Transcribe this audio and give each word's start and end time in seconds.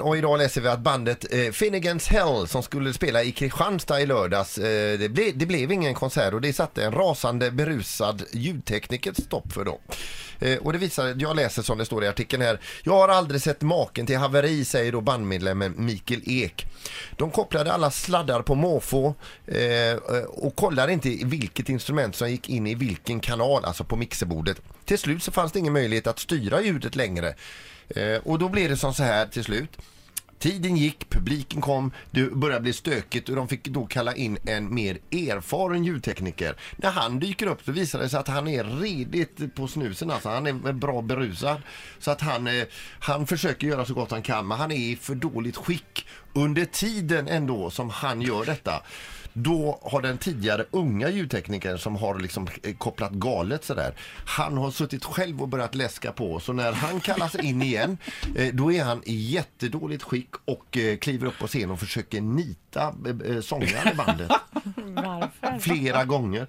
morgon 0.00 0.08
och 0.08 0.16
idag 0.16 0.38
läser 0.38 0.60
vi 0.60 0.68
att 0.68 0.80
bandet 0.80 1.26
eh, 1.30 1.50
Finnegans 1.52 2.08
Hell 2.08 2.48
som 2.48 2.62
skulle 2.62 2.92
spela 2.92 3.22
i 3.22 3.32
Kristianstad 3.32 4.00
i 4.00 4.06
lördags, 4.06 4.58
eh, 4.58 4.98
det, 4.98 5.08
ble, 5.08 5.32
det 5.34 5.46
blev 5.46 5.72
ingen 5.72 5.94
konsert 5.94 6.34
och 6.34 6.40
det 6.40 6.52
satte 6.52 6.84
en 6.84 6.92
rasande 6.92 7.50
berusad 7.50 8.22
ljudtekniker 8.32 9.12
stopp 9.12 9.52
för 9.52 9.64
dem. 9.64 9.78
Eh, 10.40 10.58
och 10.58 10.72
det 10.72 10.78
visar, 10.78 11.14
jag 11.18 11.36
läser 11.36 11.62
som 11.62 11.78
det 11.78 11.84
står 11.84 12.04
i 12.04 12.08
artikeln 12.08 12.42
här, 12.42 12.60
jag 12.82 12.92
har 12.92 13.08
aldrig 13.08 13.42
sett 13.42 13.62
maken 13.62 14.06
till 14.06 14.16
haveri 14.16 14.64
säger 14.64 14.92
då 14.92 15.00
bandmedlemmen 15.00 15.74
Mikael 15.76 16.22
Ek. 16.26 16.66
De 17.16 17.30
kopplade 17.30 17.72
alla 17.72 17.90
sladdar 17.90 18.42
på 18.42 18.54
måfå 18.54 19.14
eh, 19.46 19.90
eh 19.90 20.24
och 20.28 20.56
kollade 20.56 20.92
inte 20.92 21.08
vilket 21.08 21.68
instrument 21.68 22.16
som 22.16 22.30
gick 22.30 22.48
in 22.48 22.66
i 22.66 22.74
vilken 22.74 23.20
kanal, 23.20 23.64
alltså 23.64 23.84
på 23.84 23.96
mixerbordet. 23.96 24.60
Till 24.84 24.98
slut 24.98 25.22
så 25.22 25.32
fanns 25.32 25.52
det 25.52 25.58
ingen 25.58 25.72
möjlighet 25.72 26.06
att 26.06 26.18
styra 26.18 26.62
ljudet 26.62 26.96
längre. 26.96 27.34
Eh, 27.96 28.18
och 28.24 28.38
då 28.38 28.48
blev 28.48 28.68
det 28.68 28.76
som 28.76 28.94
så 28.94 29.02
här 29.02 29.26
till 29.26 29.44
slut. 29.44 29.78
Tiden 30.40 30.76
gick, 30.76 31.10
publiken 31.10 31.60
kom, 31.60 31.92
det 32.10 32.30
började 32.30 32.60
bli 32.60 32.72
stökigt 32.72 33.28
och 33.28 33.36
de 33.36 33.48
fick 33.48 33.64
då 33.64 33.86
kalla 33.86 34.14
in 34.14 34.38
en 34.46 34.74
mer 34.74 34.98
erfaren 35.10 35.84
ljudtekniker. 35.84 36.56
När 36.76 36.90
han 36.90 37.18
dyker 37.18 37.46
upp 37.46 37.64
så 37.64 37.72
visar 37.72 37.98
det 37.98 38.08
sig 38.08 38.20
att 38.20 38.28
han 38.28 38.48
är 38.48 38.64
redigt 38.64 39.54
på 39.54 39.68
snusen, 39.68 40.10
alltså 40.10 40.28
han 40.28 40.46
är 40.46 40.72
bra 40.72 41.02
berusad. 41.02 41.62
Så 41.98 42.10
att 42.10 42.20
han, 42.20 42.46
eh, 42.46 42.64
han 43.00 43.26
försöker 43.26 43.66
göra 43.66 43.84
så 43.84 43.94
gott 43.94 44.10
han 44.10 44.22
kan 44.22 44.48
men 44.48 44.58
han 44.58 44.72
är 44.72 44.76
i 44.76 44.96
för 44.96 45.14
dåligt 45.14 45.56
skick 45.56 46.06
under 46.32 46.64
tiden 46.64 47.28
ändå 47.28 47.70
som 47.70 47.90
han 47.90 48.22
gör 48.22 48.44
detta 48.44 48.82
då 49.32 49.78
har 49.82 50.02
den 50.02 50.18
tidigare 50.18 50.64
unga 50.70 51.08
ljudteknikern 51.08 51.78
som 51.78 51.96
har 51.96 52.18
liksom 52.18 52.48
eh, 52.62 52.74
kopplat 52.74 53.12
galet 53.12 53.64
sådär, 53.64 53.94
han 54.26 54.56
har 54.56 54.70
suttit 54.70 55.04
själv 55.04 55.42
och 55.42 55.48
börjat 55.48 55.74
läska 55.74 56.12
på. 56.12 56.40
Så 56.40 56.52
när 56.52 56.72
han 56.72 57.00
kallas 57.00 57.34
in 57.34 57.62
igen, 57.62 57.98
eh, 58.36 58.54
då 58.54 58.72
är 58.72 58.84
han 58.84 59.02
i 59.04 59.14
jättedåligt 59.14 60.02
skick 60.02 60.34
och 60.44 60.78
eh, 60.78 60.96
kliver 60.96 61.26
upp 61.26 61.38
på 61.38 61.46
scen 61.46 61.70
och 61.70 61.80
försöker 61.80 62.20
nita 62.20 62.94
sångaren 63.42 63.92
i 63.92 63.94
bandet. 63.94 64.30
Varför? 64.74 65.58
Flera 65.58 66.04
gånger. 66.04 66.46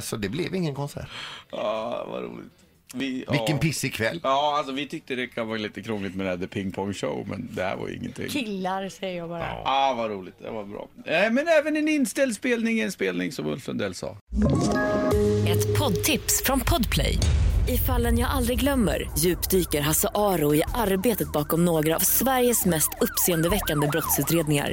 Så 0.00 0.16
det 0.16 0.28
blev 0.28 0.54
ingen 0.54 0.74
konsert. 0.74 1.08
Ja, 1.50 2.06
vad 2.08 2.22
roligt. 2.22 2.52
Vi, 2.94 3.12
Vilken 3.12 3.56
ja. 3.56 3.58
pissig 3.58 3.94
kväll. 3.94 4.20
Ja, 4.22 4.54
alltså 4.58 4.72
vi 4.72 4.86
tyckte 4.86 5.14
det 5.14 5.26
kan 5.26 5.48
vara 5.48 5.58
lite 5.58 5.82
krångligt 5.82 6.14
med 6.14 6.26
det 6.26 6.30
här 6.30 6.36
The 6.36 6.46
Ping 6.46 6.72
Pong 6.72 6.94
Show, 6.94 7.28
men 7.28 7.48
det 7.52 7.62
här 7.62 7.76
var 7.76 7.88
ingenting. 7.88 8.28
Killar 8.28 8.88
säger 8.88 9.18
jag 9.18 9.28
bara. 9.28 9.40
Ja, 9.40 9.62
ah, 9.64 9.94
vad 9.94 10.10
roligt. 10.10 10.34
Det 10.38 10.50
var 10.50 10.64
bra. 10.64 10.88
Eh, 11.04 11.32
men 11.32 11.48
även 11.48 11.76
en 11.76 11.88
inställd 11.88 12.34
spelning 12.34 12.80
en 12.80 12.92
spelning 12.92 13.32
som 13.32 13.46
Ulf 13.46 13.66
Lundell 13.66 13.94
sa. 13.94 14.16
Ett 15.48 15.78
poddtips 15.78 16.42
från 16.44 16.60
Podplay. 16.60 17.18
I 17.68 17.78
fallen 17.78 18.18
jag 18.18 18.30
aldrig 18.30 18.60
glömmer 18.60 19.10
djupdyker 19.18 19.80
Hasse 19.80 20.08
Aro 20.14 20.54
i 20.54 20.62
arbetet 20.74 21.32
bakom 21.32 21.64
några 21.64 21.96
av 21.96 22.00
Sveriges 22.00 22.64
mest 22.64 22.90
uppseendeväckande 23.00 23.86
brottsutredningar 23.86 24.72